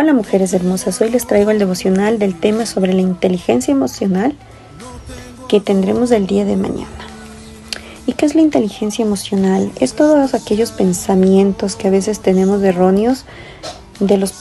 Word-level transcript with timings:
Hola 0.00 0.14
mujeres 0.14 0.54
hermosas, 0.54 0.98
hoy 1.02 1.10
les 1.10 1.26
traigo 1.26 1.50
el 1.50 1.58
devocional 1.58 2.18
del 2.18 2.34
tema 2.34 2.64
sobre 2.64 2.94
la 2.94 3.02
inteligencia 3.02 3.72
emocional 3.72 4.34
que 5.46 5.60
tendremos 5.60 6.10
el 6.10 6.26
día 6.26 6.46
de 6.46 6.56
mañana. 6.56 6.88
¿Y 8.06 8.14
qué 8.14 8.24
es 8.24 8.34
la 8.34 8.40
inteligencia 8.40 9.04
emocional? 9.04 9.70
Es 9.78 9.92
todos 9.92 10.32
aquellos 10.32 10.70
pensamientos 10.70 11.76
que 11.76 11.88
a 11.88 11.90
veces 11.90 12.20
tenemos 12.20 12.62
erróneos 12.62 13.26
de, 13.98 14.16
los, 14.16 14.32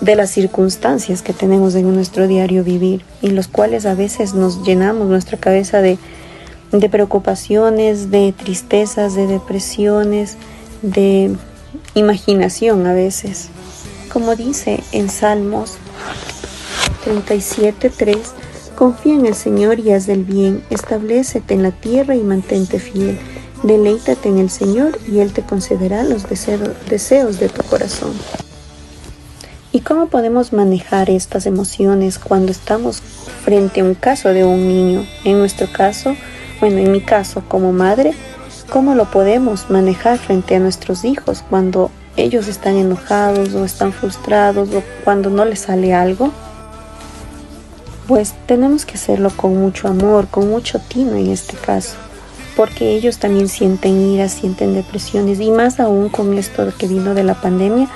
de 0.00 0.16
las 0.16 0.30
circunstancias 0.30 1.20
que 1.20 1.34
tenemos 1.34 1.74
en 1.74 1.94
nuestro 1.94 2.26
diario 2.26 2.64
vivir 2.64 3.04
y 3.20 3.28
los 3.28 3.46
cuales 3.46 3.84
a 3.84 3.94
veces 3.94 4.32
nos 4.32 4.62
llenamos 4.62 5.06
nuestra 5.06 5.36
cabeza 5.36 5.82
de, 5.82 5.98
de 6.72 6.88
preocupaciones, 6.88 8.10
de 8.10 8.32
tristezas, 8.32 9.14
de 9.14 9.26
depresiones, 9.26 10.38
de 10.80 11.36
imaginación 11.94 12.86
a 12.86 12.94
veces. 12.94 13.50
Como 14.14 14.36
dice 14.36 14.80
en 14.92 15.10
Salmos 15.10 15.72
37.3, 17.04 18.16
confía 18.76 19.14
en 19.14 19.26
el 19.26 19.34
Señor 19.34 19.80
y 19.80 19.90
haz 19.90 20.06
del 20.06 20.22
bien, 20.22 20.62
establecete 20.70 21.52
en 21.52 21.64
la 21.64 21.72
tierra 21.72 22.14
y 22.14 22.20
mantente 22.20 22.78
fiel. 22.78 23.18
Deleítate 23.64 24.28
en 24.28 24.38
el 24.38 24.50
Señor 24.50 25.00
y 25.08 25.18
Él 25.18 25.32
te 25.32 25.42
concederá 25.42 26.04
los 26.04 26.28
deseos 26.28 27.40
de 27.40 27.48
tu 27.48 27.64
corazón. 27.64 28.12
¿Y 29.72 29.80
cómo 29.80 30.06
podemos 30.06 30.52
manejar 30.52 31.10
estas 31.10 31.46
emociones 31.46 32.20
cuando 32.20 32.52
estamos 32.52 33.02
frente 33.44 33.80
a 33.80 33.84
un 33.84 33.96
caso 33.96 34.28
de 34.28 34.44
un 34.44 34.68
niño? 34.68 35.04
En 35.24 35.40
nuestro 35.40 35.66
caso, 35.72 36.14
bueno, 36.60 36.78
en 36.78 36.92
mi 36.92 37.00
caso 37.00 37.42
como 37.48 37.72
madre, 37.72 38.14
¿cómo 38.70 38.94
lo 38.94 39.10
podemos 39.10 39.70
manejar 39.70 40.18
frente 40.18 40.54
a 40.54 40.60
nuestros 40.60 41.04
hijos 41.04 41.42
cuando 41.50 41.90
ellos 42.16 42.48
están 42.48 42.76
enojados 42.76 43.54
o 43.54 43.64
están 43.64 43.92
frustrados 43.92 44.68
o 44.74 44.82
cuando 45.04 45.30
no 45.30 45.44
les 45.44 45.60
sale 45.60 45.94
algo? 45.94 46.30
Pues 48.06 48.34
tenemos 48.46 48.84
que 48.84 48.94
hacerlo 48.94 49.30
con 49.34 49.56
mucho 49.56 49.88
amor, 49.88 50.28
con 50.28 50.48
mucho 50.50 50.78
tino 50.78 51.14
en 51.14 51.30
este 51.30 51.56
caso, 51.56 51.96
porque 52.56 52.94
ellos 52.94 53.18
también 53.18 53.48
sienten 53.48 54.00
ira, 54.00 54.28
sienten 54.28 54.74
depresiones 54.74 55.40
y 55.40 55.50
más 55.50 55.80
aún 55.80 56.08
con 56.10 56.36
esto 56.36 56.70
que 56.78 56.86
vino 56.86 57.14
de 57.14 57.24
la 57.24 57.34
pandemia 57.34 57.88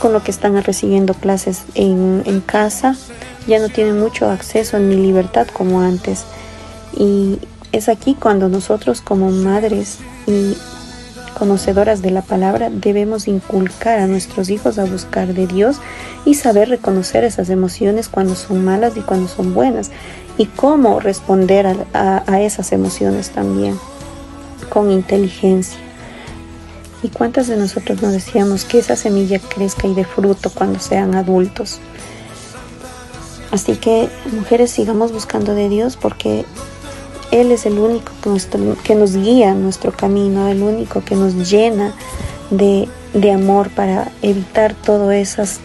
con 0.00 0.12
lo 0.12 0.22
que 0.22 0.30
están 0.30 0.60
recibiendo 0.64 1.14
clases 1.14 1.62
en, 1.74 2.22
en 2.24 2.40
casa, 2.40 2.96
ya 3.46 3.58
no 3.60 3.68
tienen 3.68 4.00
mucho 4.00 4.30
acceso 4.30 4.78
ni 4.78 4.96
libertad 4.96 5.46
como 5.46 5.80
antes. 5.82 6.24
Y 6.96 7.38
es 7.70 7.88
aquí 7.88 8.16
cuando 8.18 8.48
nosotros 8.48 9.00
como 9.02 9.30
madres 9.30 9.98
y 10.26 10.56
conocedoras 11.40 12.02
de 12.02 12.10
la 12.10 12.20
palabra 12.20 12.68
debemos 12.70 13.26
inculcar 13.26 13.98
a 13.98 14.06
nuestros 14.06 14.50
hijos 14.50 14.78
a 14.78 14.84
buscar 14.84 15.32
de 15.32 15.46
Dios 15.46 15.80
y 16.26 16.34
saber 16.34 16.68
reconocer 16.68 17.24
esas 17.24 17.48
emociones 17.48 18.10
cuando 18.10 18.34
son 18.34 18.62
malas 18.62 18.94
y 18.98 19.00
cuando 19.00 19.26
son 19.26 19.54
buenas 19.54 19.90
y 20.36 20.44
cómo 20.44 21.00
responder 21.00 21.66
a, 21.94 22.40
esas 22.42 22.72
emociones 22.72 23.30
también 23.30 23.78
con 24.68 24.90
inteligencia. 24.90 25.78
¿Y 27.02 27.08
cuántas 27.08 27.48
de 27.48 27.56
nosotros 27.56 28.02
nos 28.02 28.12
decíamos 28.12 28.66
que 28.66 28.78
esa 28.78 28.94
semilla 28.94 29.38
crezca 29.38 29.86
y 29.86 29.94
dé 29.94 30.04
fruto 30.04 30.50
cuando 30.50 30.78
sean 30.78 31.14
adultos? 31.14 31.80
Así 33.50 33.76
que, 33.76 34.10
mujeres, 34.30 34.72
sigamos 34.72 35.10
buscando 35.10 35.54
de 35.54 35.70
Dios 35.70 35.96
porque 35.96 36.44
Él 37.30 37.52
es 37.52 37.66
el 37.66 37.78
único 37.78 38.12
que, 38.84 38.94
nos 38.94 39.16
guía 39.16 39.54
nuestro 39.54 39.92
camino, 39.92 40.48
el 40.48 40.62
único 40.62 41.02
que 41.04 41.14
nos 41.14 41.50
llena 41.50 41.94
de, 42.50 42.88
de 43.14 43.32
amor 43.32 43.70
para 43.70 44.10
evitar 44.22 44.74
todas 44.74 45.14
esas 45.14 45.60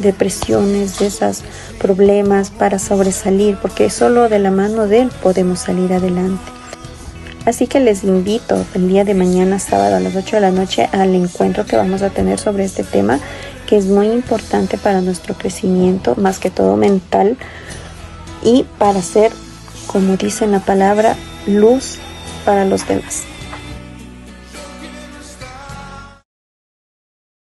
depresiones, 0.00 0.98
de 0.98 1.06
esos 1.06 1.42
problemas, 1.78 2.50
para 2.50 2.78
sobresalir, 2.78 3.56
porque 3.60 3.90
solo 3.90 4.28
de 4.28 4.38
la 4.38 4.50
mano 4.50 4.86
de 4.86 5.02
Él 5.02 5.10
podemos 5.22 5.60
salir 5.60 5.92
adelante. 5.92 6.60
Así 7.46 7.66
que 7.66 7.80
les 7.80 8.04
invito 8.04 8.64
el 8.74 8.88
día 8.88 9.04
de 9.04 9.14
mañana, 9.14 9.58
sábado 9.58 9.96
a 9.96 10.00
las 10.00 10.14
8 10.14 10.36
de 10.36 10.40
la 10.40 10.50
noche, 10.50 10.88
al 10.92 11.14
encuentro 11.14 11.64
que 11.64 11.76
vamos 11.76 12.02
a 12.02 12.10
tener 12.10 12.38
sobre 12.38 12.64
este 12.64 12.84
tema, 12.84 13.18
que 13.66 13.78
es 13.78 13.86
muy 13.86 14.08
importante 14.08 14.76
para 14.76 15.00
nuestro 15.00 15.34
crecimiento, 15.34 16.16
más 16.16 16.38
que 16.38 16.50
todo 16.50 16.76
mental, 16.76 17.38
y 18.42 18.66
para 18.78 19.00
ser, 19.00 19.32
como 19.90 20.16
dice 20.16 20.46
la 20.46 20.60
palabra, 20.60 21.16
luz 21.48 21.98
para 22.44 22.64
los 22.64 22.86
demás. 22.86 23.24